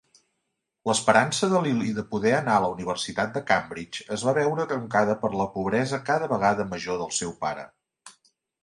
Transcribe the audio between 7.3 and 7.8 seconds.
pare.